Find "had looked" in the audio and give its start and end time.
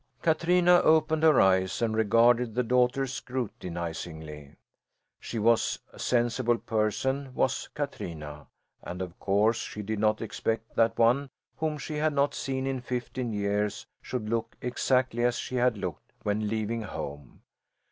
15.57-16.13